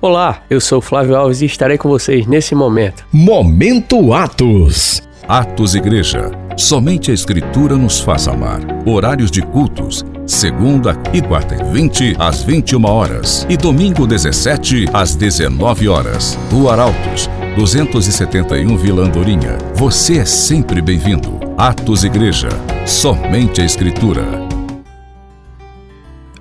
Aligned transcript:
Olá, 0.00 0.42
eu 0.50 0.60
sou 0.60 0.80
Flávio 0.80 1.16
Alves 1.16 1.40
e 1.40 1.46
estarei 1.46 1.78
com 1.78 1.88
vocês 1.88 2.26
nesse 2.26 2.54
momento. 2.54 3.06
Momento 3.12 4.12
Atos. 4.12 5.02
Atos 5.26 5.74
Igreja. 5.74 6.30
Somente 6.56 7.10
a 7.10 7.14
Escritura 7.14 7.76
nos 7.76 8.00
faz 8.00 8.28
amar. 8.28 8.60
Horários 8.86 9.30
de 9.30 9.40
cultos. 9.40 10.04
Segunda 10.26 11.00
e 11.12 11.22
quarta 11.22 11.54
e 11.54 11.72
20 11.72 12.16
às 12.18 12.42
21 12.42 12.84
horas. 12.84 13.46
E 13.48 13.56
domingo 13.56 14.06
17 14.06 14.86
às 14.92 15.14
19 15.14 15.88
horas. 15.88 16.38
Do 16.50 16.68
Arautos, 16.68 17.30
271 17.56 18.76
Vila 18.76 19.04
Andorinha. 19.04 19.56
Você 19.74 20.18
é 20.18 20.24
sempre 20.24 20.82
bem-vindo. 20.82 21.38
Atos 21.56 22.04
Igreja. 22.04 22.48
Somente 22.84 23.62
a 23.62 23.64
Escritura. 23.64 24.22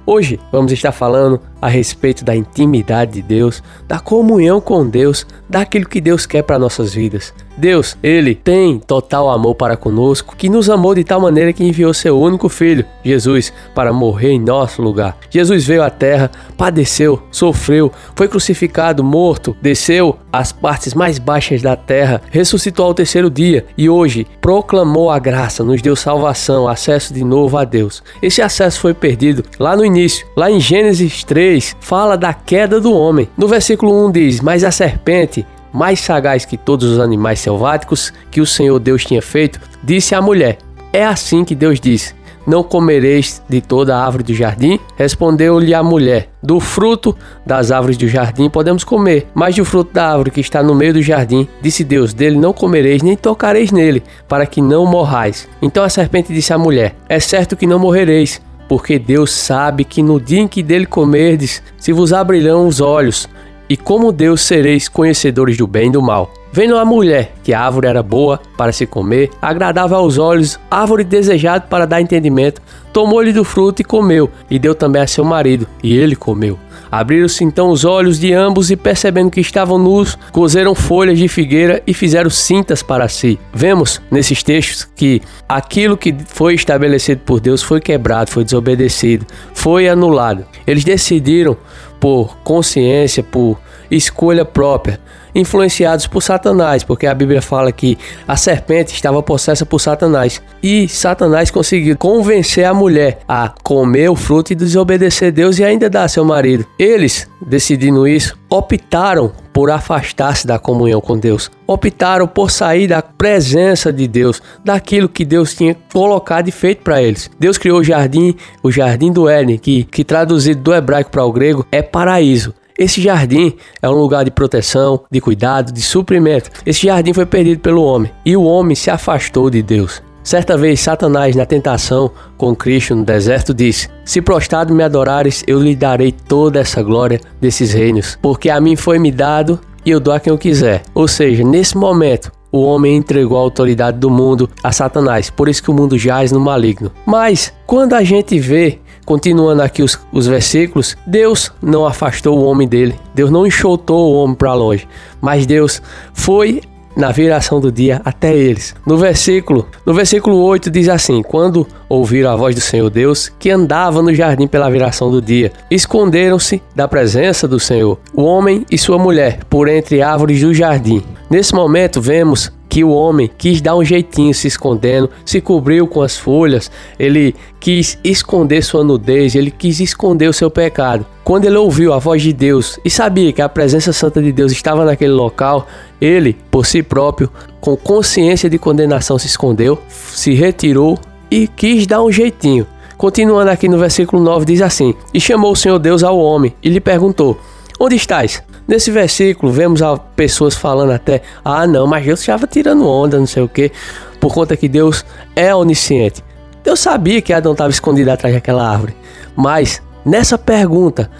Hoje 0.05 0.37
vamos 0.51 0.71
estar 0.73 0.91
falando 0.91 1.39
a 1.63 1.69
respeito 1.69 2.25
da 2.25 2.35
intimidade 2.35 3.13
de 3.13 3.21
Deus, 3.21 3.63
da 3.87 3.97
comunhão 3.97 4.59
com 4.59 4.85
Deus, 4.85 5.25
daquilo 5.49 5.87
que 5.87 6.01
Deus 6.01 6.25
quer 6.25 6.41
para 6.41 6.59
nossas 6.59 6.93
vidas. 6.93 7.33
Deus, 7.55 7.95
ele 8.01 8.33
tem 8.33 8.79
total 8.79 9.29
amor 9.29 9.53
para 9.53 9.77
conosco, 9.77 10.35
que 10.35 10.49
nos 10.49 10.71
amou 10.71 10.95
de 10.95 11.03
tal 11.03 11.21
maneira 11.21 11.53
que 11.53 11.63
enviou 11.63 11.93
seu 11.93 12.19
único 12.19 12.49
filho, 12.49 12.83
Jesus, 13.05 13.53
para 13.75 13.93
morrer 13.93 14.31
em 14.31 14.39
nosso 14.39 14.81
lugar. 14.81 15.15
Jesus 15.29 15.63
veio 15.63 15.83
à 15.83 15.89
terra, 15.89 16.31
padeceu, 16.57 17.21
sofreu, 17.31 17.91
foi 18.15 18.27
crucificado, 18.27 19.03
morto, 19.03 19.55
desceu 19.61 20.17
às 20.31 20.51
partes 20.51 20.95
mais 20.95 21.19
baixas 21.19 21.61
da 21.61 21.75
terra, 21.75 22.21
ressuscitou 22.31 22.87
ao 22.87 22.93
terceiro 22.93 23.29
dia 23.29 23.65
e 23.77 23.87
hoje 23.87 24.25
proclamou 24.41 25.11
a 25.11 25.19
graça, 25.19 25.63
nos 25.63 25.81
deu 25.81 25.95
salvação, 25.95 26.67
acesso 26.67 27.13
de 27.13 27.23
novo 27.23 27.55
a 27.55 27.63
Deus. 27.63 28.03
Esse 28.21 28.41
acesso 28.41 28.79
foi 28.79 28.95
perdido 28.95 29.45
lá 29.59 29.77
no 29.77 29.85
início, 29.85 30.25
lá 30.35 30.49
em 30.49 30.59
Gênesis 30.59 31.23
3 31.23 31.52
3 31.53 31.75
fala 31.79 32.17
da 32.17 32.33
queda 32.33 32.81
do 32.81 32.93
homem. 32.93 33.29
No 33.37 33.47
versículo 33.47 34.05
1 34.07 34.11
diz: 34.11 34.41
Mas 34.41 34.63
a 34.63 34.71
serpente, 34.71 35.45
mais 35.71 35.99
sagaz 35.99 36.45
que 36.45 36.57
todos 36.57 36.89
os 36.89 36.99
animais 36.99 37.39
selváticos 37.39 38.11
que 38.31 38.41
o 38.41 38.45
Senhor 38.45 38.79
Deus 38.79 39.05
tinha 39.05 39.21
feito, 39.21 39.59
disse 39.83 40.15
à 40.15 40.21
mulher: 40.21 40.57
É 40.91 41.05
assim 41.05 41.45
que 41.45 41.53
Deus 41.53 41.79
disse: 41.79 42.15
Não 42.47 42.63
comereis 42.63 43.41
de 43.47 43.61
toda 43.61 43.95
a 43.95 44.03
árvore 44.03 44.23
do 44.23 44.33
jardim? 44.33 44.79
Respondeu-lhe 44.97 45.75
a 45.75 45.83
mulher: 45.83 46.29
Do 46.41 46.59
fruto 46.59 47.15
das 47.45 47.69
árvores 47.69 47.97
do 47.97 48.07
jardim 48.07 48.49
podemos 48.49 48.83
comer, 48.83 49.27
mas 49.35 49.55
do 49.55 49.63
fruto 49.63 49.93
da 49.93 50.09
árvore 50.09 50.31
que 50.31 50.41
está 50.41 50.63
no 50.63 50.73
meio 50.73 50.93
do 50.93 51.03
jardim, 51.03 51.47
disse 51.61 51.83
Deus: 51.83 52.15
Dele 52.15 52.37
não 52.37 52.51
comereis 52.51 53.03
nem 53.03 53.15
tocareis 53.15 53.71
nele, 53.71 54.01
para 54.27 54.47
que 54.47 54.59
não 54.59 54.87
morrais. 54.87 55.47
Então 55.61 55.83
a 55.83 55.89
serpente 55.89 56.33
disse 56.33 56.51
à 56.51 56.57
mulher: 56.57 56.95
É 57.07 57.19
certo 57.19 57.55
que 57.55 57.67
não 57.67 57.77
morrereis 57.77 58.41
porque 58.67 58.97
Deus 58.99 59.31
sabe 59.31 59.83
que 59.83 60.01
no 60.01 60.19
dia 60.19 60.39
em 60.39 60.47
que 60.47 60.63
dele 60.63 60.85
comerdes, 60.85 61.61
se 61.77 61.91
vos 61.91 62.13
abrirão 62.13 62.67
os 62.67 62.81
olhos, 62.81 63.27
e 63.69 63.77
como 63.77 64.11
Deus 64.11 64.41
sereis 64.41 64.87
conhecedores 64.87 65.57
do 65.57 65.67
bem 65.67 65.87
e 65.87 65.91
do 65.91 66.01
mal. 66.01 66.31
Vendo 66.55 66.77
a 66.77 66.85
mulher 66.85 67.33
que 67.43 67.51
a 67.51 67.61
árvore 67.61 67.87
era 67.87 68.03
boa 68.03 68.39
para 68.55 68.71
se 68.71 68.85
comer, 68.85 69.31
agradável 69.41 69.97
aos 69.97 70.19
olhos, 70.19 70.59
árvore 70.69 71.03
desejada 71.03 71.65
para 71.67 71.87
dar 71.87 71.99
entendimento, 71.99 72.61
tomou-lhe 72.93 73.33
do 73.33 73.43
fruto 73.43 73.81
e 73.81 73.83
comeu, 73.83 74.29
e 74.51 74.59
deu 74.59 74.75
também 74.75 75.01
a 75.01 75.07
seu 75.07 75.25
marido, 75.25 75.67
e 75.81 75.97
ele 75.97 76.15
comeu. 76.15 76.59
Abriram-se 76.91 77.43
então 77.43 77.71
os 77.71 77.83
olhos 77.83 78.19
de 78.19 78.33
ambos 78.33 78.69
e, 78.69 78.75
percebendo 78.75 79.31
que 79.31 79.41
estavam 79.41 79.79
nus, 79.79 80.15
cozeram 80.31 80.75
folhas 80.75 81.17
de 81.17 81.27
figueira 81.27 81.81
e 81.87 81.93
fizeram 81.93 82.29
cintas 82.29 82.83
para 82.83 83.09
si. 83.09 83.39
Vemos 83.51 83.99
nesses 84.11 84.43
textos 84.43 84.87
que 84.95 85.23
aquilo 85.49 85.97
que 85.97 86.15
foi 86.27 86.53
estabelecido 86.53 87.21
por 87.21 87.39
Deus 87.39 87.63
foi 87.63 87.81
quebrado, 87.81 88.29
foi 88.29 88.43
desobedecido, 88.43 89.25
foi 89.55 89.89
anulado. 89.89 90.45
Eles 90.67 90.83
decidiram 90.83 91.57
por 91.99 92.37
consciência, 92.43 93.23
por 93.23 93.57
escolha 93.89 94.45
própria, 94.45 94.99
influenciados 95.35 96.07
por 96.07 96.21
Satanás, 96.21 96.83
porque 96.83 97.07
a 97.07 97.13
Bíblia 97.13 97.41
fala 97.41 97.71
que 97.71 97.97
a 98.27 98.37
serpente 98.37 98.93
estava 98.93 99.21
possessa 99.21 99.65
por 99.65 99.79
Satanás 99.79 100.41
e 100.61 100.87
Satanás 100.87 101.49
conseguiu 101.51 101.97
convencer 101.97 102.65
a 102.65 102.73
mulher 102.73 103.19
a 103.27 103.53
comer 103.63 104.09
o 104.09 104.15
fruto 104.15 104.53
e 104.53 104.55
desobedecer 104.55 105.31
Deus 105.31 105.59
e 105.59 105.63
ainda 105.63 105.89
dar 105.89 106.03
a 106.03 106.07
seu 106.07 106.23
marido. 106.25 106.65
Eles, 106.77 107.27
decidindo 107.41 108.07
isso, 108.07 108.37
optaram 108.49 109.31
por 109.53 109.69
afastar-se 109.69 110.47
da 110.47 110.57
comunhão 110.57 110.99
com 110.99 111.17
Deus, 111.17 111.51
optaram 111.67 112.27
por 112.27 112.49
sair 112.49 112.87
da 112.87 113.01
presença 113.01 113.93
de 113.93 114.07
Deus, 114.07 114.41
daquilo 114.65 115.07
que 115.07 115.23
Deus 115.23 115.53
tinha 115.53 115.75
colocado 115.93 116.47
e 116.47 116.51
feito 116.51 116.83
para 116.83 117.01
eles. 117.01 117.29
Deus 117.39 117.57
criou 117.57 117.79
o 117.79 117.83
jardim, 117.83 118.35
o 118.63 118.71
jardim 118.71 119.11
do 119.11 119.29
Éden, 119.29 119.59
que, 119.59 119.83
que 119.83 120.03
traduzido 120.03 120.61
do 120.61 120.73
hebraico 120.73 121.11
para 121.11 121.23
o 121.23 121.31
grego 121.31 121.65
é 121.71 121.83
paraíso. 121.83 122.53
Esse 122.77 123.01
jardim 123.01 123.53
é 123.81 123.89
um 123.89 123.93
lugar 123.93 124.25
de 124.25 124.31
proteção, 124.31 125.03
de 125.11 125.21
cuidado, 125.21 125.71
de 125.71 125.81
suprimento. 125.81 126.49
Esse 126.65 126.87
jardim 126.87 127.13
foi 127.13 127.25
perdido 127.25 127.59
pelo 127.59 127.83
homem 127.83 128.11
e 128.25 128.35
o 128.35 128.43
homem 128.43 128.75
se 128.75 128.89
afastou 128.89 129.49
de 129.49 129.61
Deus. 129.61 130.01
Certa 130.23 130.57
vez, 130.57 130.79
Satanás, 130.79 131.35
na 131.35 131.45
tentação 131.45 132.09
com 132.37 132.55
Cristo 132.55 132.95
no 132.95 133.03
deserto, 133.03 133.53
disse: 133.53 133.89
Se 134.05 134.21
prostrado 134.21 134.73
me 134.73 134.81
adorares, 134.81 135.43
eu 135.45 135.61
lhe 135.61 135.75
darei 135.75 136.13
toda 136.13 136.61
essa 136.61 136.81
glória 136.81 137.19
desses 137.41 137.73
reinos, 137.73 138.17
porque 138.21 138.49
a 138.49 138.59
mim 138.59 138.75
foi 138.75 138.97
me 138.97 139.11
dado 139.11 139.59
e 139.85 139.91
eu 139.91 139.99
dou 139.99 140.13
a 140.13 140.19
quem 140.19 140.31
eu 140.31 140.37
quiser. 140.37 140.83
Ou 140.95 141.09
seja, 141.09 141.43
nesse 141.43 141.77
momento, 141.77 142.31
o 142.53 142.61
homem 142.61 142.95
entregou 142.95 143.37
a 143.37 143.41
autoridade 143.41 143.97
do 143.97 144.09
mundo 144.09 144.49
a 144.63 144.71
Satanás, 144.71 145.29
por 145.29 145.49
isso 145.49 145.61
que 145.61 145.71
o 145.71 145.73
mundo 145.73 145.97
jaz 145.97 146.31
no 146.31 146.39
maligno. 146.39 146.91
Mas, 147.05 147.51
quando 147.65 147.93
a 147.93 148.03
gente 148.03 148.39
vê 148.39 148.79
Continuando 149.05 149.61
aqui 149.61 149.83
os, 149.83 149.99
os 150.11 150.27
versículos, 150.27 150.95
Deus 151.05 151.51
não 151.61 151.85
afastou 151.85 152.39
o 152.39 152.45
homem 152.45 152.67
dele, 152.67 152.95
Deus 153.13 153.29
não 153.29 153.45
enxotou 153.45 154.13
o 154.13 154.23
homem 154.23 154.35
para 154.35 154.53
longe, 154.53 154.87
mas 155.21 155.45
Deus 155.45 155.81
foi 156.13 156.61
na 156.95 157.11
viração 157.11 157.59
do 157.59 157.71
dia 157.71 158.01
até 158.05 158.35
eles. 158.35 158.75
No 158.85 158.97
versículo, 158.97 159.67
no 159.85 159.93
versículo 159.93 160.37
8 160.37 160.69
diz 160.69 160.87
assim: 160.89 161.21
Quando 161.21 161.67
ouviram 161.89 162.31
a 162.31 162.35
voz 162.35 162.55
do 162.55 162.61
Senhor 162.61 162.89
Deus, 162.89 163.29
que 163.39 163.49
andava 163.49 164.01
no 164.01 164.13
jardim 164.13 164.47
pela 164.47 164.69
viração 164.69 165.09
do 165.09 165.21
dia, 165.21 165.51
esconderam-se 165.69 166.61
da 166.75 166.87
presença 166.87 167.47
do 167.47 167.59
Senhor, 167.59 167.99
o 168.13 168.23
homem 168.23 168.65
e 168.69 168.77
sua 168.77 168.97
mulher, 168.97 169.39
por 169.49 169.67
entre 169.67 170.01
árvores 170.01 170.41
do 170.41 170.53
jardim. 170.53 171.03
Nesse 171.29 171.53
momento 171.53 172.01
vemos 172.01 172.51
que 172.73 172.83
o 172.83 172.89
homem 172.89 173.29
quis 173.37 173.61
dar 173.61 173.75
um 173.75 173.85
jeitinho 173.85 174.33
se 174.33 174.47
escondendo, 174.47 175.07
se 175.23 175.39
cobriu 175.39 175.85
com 175.85 176.01
as 176.01 176.17
folhas, 176.17 176.71
ele 176.97 177.35
quis 177.59 177.99
esconder 178.03 178.63
sua 178.63 178.83
nudez, 178.83 179.35
ele 179.35 179.51
quis 179.51 179.79
esconder 179.79 180.27
o 180.27 180.33
seu 180.33 180.49
pecado. 180.49 181.05
Quando 181.23 181.45
ele 181.45 181.55
ouviu 181.55 181.93
a 181.93 181.99
voz 181.99 182.23
de 182.23 182.33
Deus 182.33 182.79
e 182.83 182.89
sabia 182.89 183.31
que 183.31 183.43
a 183.43 183.47
presença 183.47 183.93
santa 183.93 184.23
de 184.23 184.31
Deus 184.31 184.51
estava 184.51 184.83
naquele 184.85 185.13
local, 185.13 185.67
ele, 186.01 186.35
por 186.49 186.65
si 186.65 186.81
próprio, 186.81 187.29
com 187.61 187.77
consciência 187.77 188.49
de 188.49 188.57
condenação, 188.57 189.19
se 189.19 189.27
escondeu, 189.27 189.77
se 189.87 190.33
retirou 190.33 190.97
e 191.29 191.47
quis 191.47 191.85
dar 191.85 192.01
um 192.01 192.11
jeitinho. 192.11 192.65
Continuando 192.97 193.51
aqui 193.51 193.69
no 193.69 193.77
versículo 193.77 194.23
9, 194.23 194.47
diz 194.47 194.63
assim: 194.63 194.95
E 195.13 195.21
chamou 195.21 195.51
o 195.51 195.55
Senhor 195.55 195.77
Deus 195.77 196.03
ao 196.03 196.17
homem 196.17 196.55
e 196.63 196.69
lhe 196.69 196.79
perguntou: 196.79 197.37
Onde 197.79 197.95
estás? 197.95 198.43
Nesse 198.67 198.91
versículo, 198.91 199.51
vemos 199.51 199.81
pessoas 200.15 200.55
falando 200.55 200.91
até: 200.91 201.21
ah, 201.43 201.67
não, 201.67 201.85
mas 201.85 202.05
Deus 202.05 202.19
estava 202.19 202.47
tirando 202.47 202.87
onda, 202.87 203.19
não 203.19 203.27
sei 203.27 203.43
o 203.43 203.49
que, 203.49 203.71
por 204.19 204.33
conta 204.33 204.55
que 204.55 204.67
Deus 204.67 205.05
é 205.35 205.53
onisciente. 205.53 206.23
Deus 206.63 206.79
sabia 206.79 207.21
que 207.21 207.33
Adão 207.33 207.51
estava 207.51 207.71
escondido 207.71 208.09
atrás 208.09 208.33
daquela 208.33 208.69
árvore, 208.69 208.95
mas 209.35 209.81
nessa 210.05 210.37
pergunta, 210.37 211.11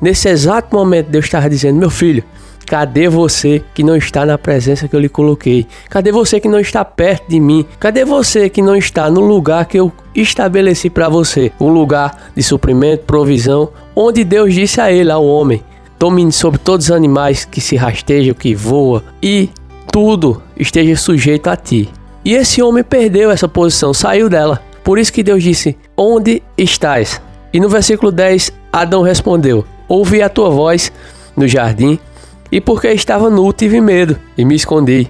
nesse 0.00 0.28
exato 0.28 0.74
momento, 0.74 1.08
Deus 1.08 1.24
estava 1.24 1.50
dizendo: 1.50 1.78
meu 1.78 1.90
filho, 1.90 2.24
Cadê 2.66 3.08
você 3.08 3.62
que 3.74 3.82
não 3.82 3.96
está 3.96 4.24
na 4.24 4.38
presença 4.38 4.88
que 4.88 4.96
eu 4.96 5.00
lhe 5.00 5.08
coloquei? 5.08 5.66
Cadê 5.90 6.10
você 6.10 6.40
que 6.40 6.48
não 6.48 6.58
está 6.58 6.84
perto 6.84 7.28
de 7.28 7.38
mim? 7.38 7.66
Cadê 7.78 8.04
você 8.04 8.48
que 8.48 8.62
não 8.62 8.74
está 8.74 9.10
no 9.10 9.20
lugar 9.20 9.66
que 9.66 9.78
eu 9.78 9.92
estabeleci 10.14 10.88
para 10.88 11.08
você? 11.08 11.52
Um 11.60 11.68
lugar 11.68 12.30
de 12.34 12.42
suprimento, 12.42 13.04
provisão, 13.04 13.68
onde 13.94 14.24
Deus 14.24 14.54
disse 14.54 14.80
a 14.80 14.90
ele, 14.90 15.10
ao 15.10 15.22
homem: 15.22 15.62
domine 16.02 16.32
sobre 16.32 16.58
todos 16.58 16.86
os 16.86 16.90
animais 16.90 17.44
que 17.44 17.60
se 17.60 17.76
rastejam, 17.76 18.34
que 18.34 18.56
voam, 18.56 19.00
e 19.22 19.48
tudo 19.92 20.42
esteja 20.56 20.96
sujeito 20.96 21.48
a 21.48 21.54
ti. 21.54 21.88
E 22.24 22.34
esse 22.34 22.60
homem 22.60 22.82
perdeu 22.82 23.30
essa 23.30 23.46
posição, 23.46 23.94
saiu 23.94 24.28
dela. 24.28 24.60
Por 24.82 24.98
isso 24.98 25.12
que 25.12 25.22
Deus 25.22 25.44
disse: 25.44 25.78
Onde 25.96 26.42
estás? 26.58 27.22
E 27.52 27.60
no 27.60 27.68
versículo 27.68 28.10
10, 28.10 28.52
Adão 28.72 29.02
respondeu: 29.02 29.64
Ouvi 29.86 30.20
a 30.20 30.28
tua 30.28 30.50
voz 30.50 30.90
no 31.36 31.46
jardim, 31.46 32.00
e 32.50 32.60
porque 32.60 32.88
estava 32.88 33.30
nu, 33.30 33.52
tive 33.52 33.80
medo 33.80 34.18
e 34.36 34.44
me 34.44 34.56
escondi. 34.56 35.08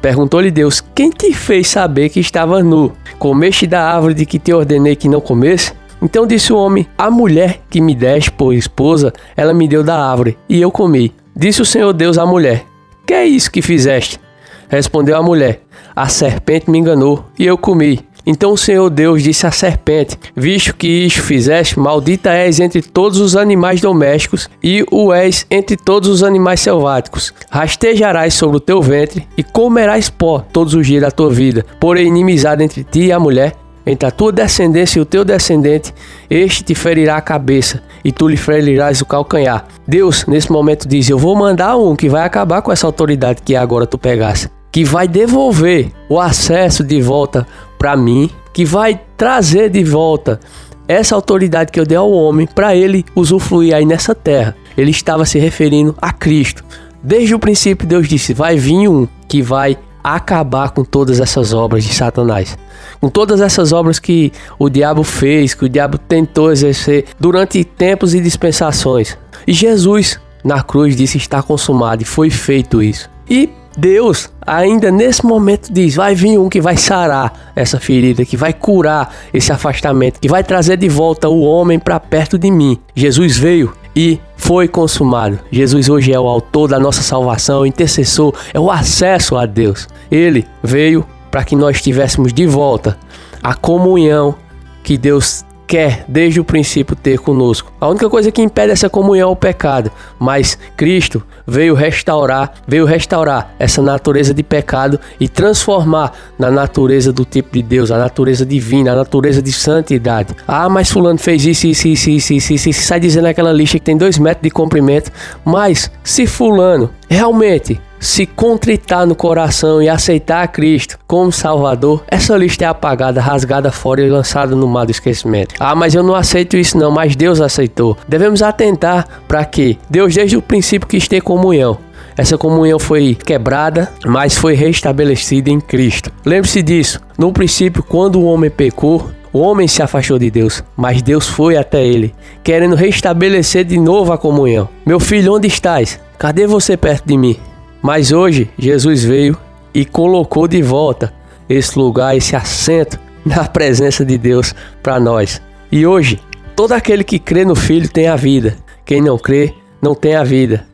Perguntou-lhe 0.00 0.50
Deus: 0.50 0.82
Quem 0.94 1.10
te 1.10 1.34
fez 1.34 1.68
saber 1.68 2.08
que 2.08 2.18
estava 2.18 2.62
nu? 2.62 2.92
Comeste 3.18 3.66
da 3.66 3.92
árvore 3.92 4.14
de 4.14 4.24
que 4.24 4.38
te 4.38 4.54
ordenei 4.54 4.96
que 4.96 5.06
não 5.06 5.20
comesse? 5.20 5.74
Então 6.02 6.26
disse 6.26 6.52
o 6.52 6.56
homem: 6.56 6.86
A 6.96 7.10
mulher 7.10 7.60
que 7.68 7.80
me 7.80 7.94
deste 7.94 8.30
por 8.30 8.54
esposa, 8.54 9.12
ela 9.36 9.54
me 9.54 9.68
deu 9.68 9.82
da 9.82 9.96
árvore, 9.96 10.38
e 10.48 10.60
eu 10.60 10.70
comi. 10.70 11.12
Disse 11.36 11.62
o 11.62 11.66
Senhor 11.66 11.92
Deus 11.92 12.18
à 12.18 12.26
mulher: 12.26 12.64
Que 13.06 13.14
é 13.14 13.26
isso 13.26 13.50
que 13.50 13.62
fizeste? 13.62 14.20
Respondeu 14.68 15.16
a 15.16 15.22
mulher: 15.22 15.62
A 15.94 16.08
serpente 16.08 16.70
me 16.70 16.78
enganou, 16.78 17.24
e 17.38 17.46
eu 17.46 17.58
comi. 17.58 18.00
Então 18.26 18.52
o 18.52 18.56
Senhor 18.56 18.90
Deus 18.90 19.22
disse 19.22 19.46
à 19.46 19.50
serpente: 19.50 20.18
Visto 20.36 20.74
que 20.76 20.86
isto 20.86 21.22
fizeste, 21.22 21.78
maldita 21.78 22.30
és 22.30 22.60
entre 22.60 22.82
todos 22.82 23.18
os 23.18 23.36
animais 23.36 23.80
domésticos 23.80 24.48
e 24.62 24.84
o 24.90 25.12
és 25.12 25.46
entre 25.50 25.76
todos 25.76 26.08
os 26.08 26.22
animais 26.22 26.60
selváticos. 26.60 27.32
Rastejarás 27.50 28.34
sobre 28.34 28.58
o 28.58 28.60
teu 28.60 28.80
ventre 28.82 29.26
e 29.36 29.42
comerás 29.42 30.10
pó 30.10 30.40
todos 30.52 30.74
os 30.74 30.86
dias 30.86 31.02
da 31.02 31.10
tua 31.10 31.30
vida. 31.30 31.64
Porém, 31.78 32.08
inimizade 32.08 32.62
entre 32.62 32.84
ti 32.84 33.06
e 33.06 33.12
a 33.12 33.18
mulher, 33.18 33.54
entre 33.86 34.06
a 34.06 34.10
tua 34.10 34.30
descendência 34.30 34.98
e 34.98 35.02
o 35.02 35.06
teu 35.06 35.24
descendente, 35.24 35.94
este 36.28 36.62
te 36.62 36.74
ferirá 36.74 37.16
a 37.16 37.20
cabeça 37.20 37.82
e 38.04 38.12
tu 38.12 38.28
lhe 38.28 38.36
ferirás 38.36 39.00
o 39.00 39.06
calcanhar. 39.06 39.66
Deus, 39.86 40.26
nesse 40.26 40.50
momento, 40.50 40.86
diz: 40.86 41.08
Eu 41.08 41.18
vou 41.18 41.36
mandar 41.36 41.76
um 41.76 41.96
que 41.96 42.08
vai 42.08 42.24
acabar 42.24 42.62
com 42.62 42.72
essa 42.72 42.86
autoridade 42.86 43.42
que 43.42 43.56
agora 43.56 43.86
tu 43.86 43.98
pegasse, 43.98 44.50
que 44.70 44.84
vai 44.84 45.08
devolver 45.08 45.90
o 46.08 46.20
acesso 46.20 46.84
de 46.84 47.00
volta 47.00 47.46
para 47.78 47.96
mim, 47.96 48.30
que 48.52 48.64
vai 48.64 49.00
trazer 49.16 49.70
de 49.70 49.82
volta 49.82 50.40
essa 50.86 51.14
autoridade 51.14 51.70
que 51.70 51.78
eu 51.78 51.86
dei 51.86 51.96
ao 51.96 52.10
homem 52.10 52.46
para 52.46 52.74
ele 52.74 53.04
usufruir 53.14 53.74
aí 53.74 53.86
nessa 53.86 54.14
terra. 54.14 54.56
Ele 54.76 54.90
estava 54.90 55.24
se 55.24 55.38
referindo 55.38 55.94
a 56.02 56.12
Cristo. 56.12 56.64
Desde 57.02 57.34
o 57.34 57.38
princípio, 57.38 57.86
Deus 57.86 58.08
disse: 58.08 58.34
Vai 58.34 58.56
vir 58.56 58.88
um 58.88 59.06
que 59.28 59.40
vai 59.40 59.78
acabar 60.02 60.70
com 60.70 60.84
todas 60.84 61.20
essas 61.20 61.52
obras 61.52 61.84
de 61.84 61.92
Satanás. 61.94 62.58
Com 63.00 63.08
todas 63.08 63.40
essas 63.40 63.72
obras 63.72 63.98
que 63.98 64.32
o 64.58 64.68
diabo 64.68 65.02
fez, 65.02 65.54
que 65.54 65.64
o 65.64 65.68
diabo 65.68 65.98
tentou 65.98 66.50
exercer 66.50 67.06
durante 67.18 67.64
tempos 67.64 68.14
e 68.14 68.20
dispensações. 68.20 69.16
E 69.46 69.52
Jesus, 69.52 70.20
na 70.44 70.62
cruz, 70.62 70.96
disse: 70.96 71.18
Está 71.18 71.42
consumado, 71.42 72.02
e 72.02 72.06
foi 72.06 72.30
feito 72.30 72.82
isso. 72.82 73.08
E 73.28 73.48
Deus, 73.76 74.28
ainda 74.46 74.90
nesse 74.90 75.24
momento, 75.24 75.72
diz: 75.72 75.94
Vai 75.94 76.14
vir 76.14 76.38
um 76.38 76.48
que 76.48 76.60
vai 76.60 76.76
sarar 76.76 77.52
essa 77.54 77.78
ferida, 77.78 78.24
que 78.24 78.36
vai 78.36 78.52
curar 78.52 79.14
esse 79.32 79.52
afastamento, 79.52 80.20
que 80.20 80.28
vai 80.28 80.42
trazer 80.42 80.76
de 80.76 80.88
volta 80.88 81.28
o 81.28 81.40
homem 81.40 81.78
para 81.78 82.00
perto 82.00 82.38
de 82.38 82.50
mim. 82.50 82.78
Jesus 82.94 83.36
veio 83.36 83.72
e 83.94 84.20
foi 84.36 84.68
consumado. 84.68 85.38
Jesus 85.50 85.88
hoje 85.88 86.12
é 86.12 86.18
o 86.18 86.28
autor 86.28 86.68
da 86.68 86.78
nossa 86.78 87.02
salvação, 87.02 87.60
o 87.60 87.66
intercessor, 87.66 88.34
é 88.52 88.60
o 88.60 88.70
acesso 88.70 89.36
a 89.36 89.46
Deus. 89.46 89.88
Ele 90.10 90.46
veio 90.62 91.06
para 91.30 91.44
que 91.44 91.54
nós 91.54 91.80
tivéssemos 91.80 92.32
de 92.32 92.46
volta 92.46 92.98
a 93.42 93.54
comunhão 93.54 94.34
que 94.82 94.96
Deus 94.96 95.44
quer 95.70 96.04
desde 96.08 96.40
o 96.40 96.44
princípio 96.44 96.96
ter 96.96 97.20
conosco. 97.20 97.72
A 97.80 97.88
única 97.88 98.10
coisa 98.10 98.32
que 98.32 98.42
impede 98.42 98.72
essa 98.72 98.90
comunhão 98.90 99.28
é 99.28 99.32
o 99.32 99.36
pecado, 99.36 99.88
mas 100.18 100.58
Cristo 100.76 101.22
veio 101.46 101.74
restaurar, 101.74 102.54
veio 102.66 102.84
restaurar 102.84 103.54
essa 103.56 103.80
natureza 103.80 104.34
de 104.34 104.42
pecado 104.42 104.98
e 105.20 105.28
transformar 105.28 106.12
na 106.36 106.50
natureza 106.50 107.12
do 107.12 107.24
tipo 107.24 107.52
de 107.52 107.62
Deus, 107.62 107.92
a 107.92 107.98
natureza 107.98 108.44
divina, 108.44 108.90
a 108.90 108.96
natureza 108.96 109.40
de 109.40 109.52
santidade. 109.52 110.34
Ah, 110.46 110.68
mas 110.68 110.90
fulano 110.90 111.20
fez 111.20 111.46
isso, 111.46 111.68
isso, 111.68 111.86
isso, 111.86 112.10
isso, 112.10 112.32
isso, 112.32 112.52
isso, 112.52 112.68
isso 112.70 112.82
sai 112.82 112.98
dizendo 112.98 113.28
aquela 113.28 113.52
lista 113.52 113.78
que 113.78 113.84
tem 113.84 113.96
dois 113.96 114.18
metros 114.18 114.42
de 114.42 114.50
comprimento, 114.50 115.12
mas 115.44 115.88
se 116.02 116.26
fulano 116.26 116.90
realmente 117.08 117.80
se 118.00 118.24
contritar 118.24 119.06
no 119.06 119.14
coração 119.14 119.82
e 119.82 119.88
aceitar 119.88 120.42
a 120.42 120.48
Cristo 120.48 120.98
como 121.06 121.30
Salvador, 121.30 122.02
essa 122.08 122.36
lista 122.36 122.64
é 122.64 122.66
apagada, 122.66 123.20
rasgada 123.20 123.70
fora 123.70 124.00
e 124.00 124.08
lançada 124.08 124.56
no 124.56 124.66
mar 124.66 124.86
do 124.86 124.90
esquecimento. 124.90 125.54
Ah, 125.60 125.74
mas 125.74 125.94
eu 125.94 126.02
não 126.02 126.14
aceito 126.14 126.56
isso 126.56 126.78
não, 126.78 126.90
mas 126.90 127.14
Deus 127.14 127.40
aceitou. 127.40 127.96
Devemos 128.08 128.42
atentar 128.42 129.06
para 129.28 129.44
que 129.44 129.78
Deus 129.88 130.14
desde 130.14 130.36
o 130.36 130.42
princípio 130.42 130.88
quis 130.88 131.06
ter 131.06 131.20
comunhão. 131.20 131.78
Essa 132.16 132.38
comunhão 132.38 132.78
foi 132.78 133.14
quebrada, 133.14 133.90
mas 134.04 134.36
foi 134.36 134.54
restabelecida 134.54 135.50
em 135.50 135.60
Cristo. 135.60 136.10
Lembre-se 136.24 136.62
disso. 136.62 137.00
No 137.18 137.32
princípio, 137.32 137.82
quando 137.82 138.20
o 138.20 138.24
homem 138.24 138.50
pecou, 138.50 139.10
o 139.32 139.38
homem 139.38 139.68
se 139.68 139.82
afastou 139.82 140.18
de 140.18 140.30
Deus, 140.30 140.64
mas 140.76 141.02
Deus 141.02 141.28
foi 141.28 141.56
até 141.56 141.86
ele, 141.86 142.12
querendo 142.42 142.74
restabelecer 142.74 143.64
de 143.64 143.78
novo 143.78 144.12
a 144.12 144.18
comunhão. 144.18 144.68
Meu 144.84 144.98
filho, 144.98 145.34
onde 145.34 145.46
estás? 145.46 146.00
Cadê 146.18 146.46
você 146.46 146.76
perto 146.76 147.06
de 147.06 147.16
mim? 147.16 147.36
Mas 147.82 148.12
hoje 148.12 148.50
Jesus 148.58 149.04
veio 149.04 149.36
e 149.72 149.84
colocou 149.84 150.46
de 150.46 150.62
volta 150.62 151.12
esse 151.48 151.78
lugar, 151.78 152.16
esse 152.16 152.36
assento 152.36 152.98
na 153.24 153.44
presença 153.44 154.04
de 154.04 154.16
Deus 154.16 154.54
para 154.82 155.00
nós. 155.00 155.40
E 155.70 155.86
hoje, 155.86 156.20
todo 156.56 156.72
aquele 156.72 157.04
que 157.04 157.18
crê 157.18 157.44
no 157.44 157.54
Filho 157.54 157.88
tem 157.88 158.08
a 158.08 158.16
vida. 158.16 158.56
Quem 158.84 159.00
não 159.00 159.18
crê, 159.18 159.54
não 159.80 159.94
tem 159.94 160.16
a 160.16 160.24
vida. 160.24 160.66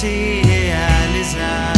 Se 0.04 0.42
realizar. 0.44 1.72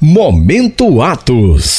Momento 0.00 1.02
Atos. 1.02 1.76